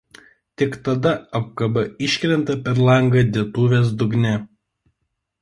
[0.59, 4.35] Tik tada apkaba iškrenta per langą dėtuvės dugne.